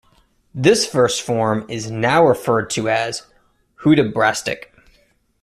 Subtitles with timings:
[0.55, 3.21] This verse form is now referred to as
[3.81, 4.63] "Hudibrastic".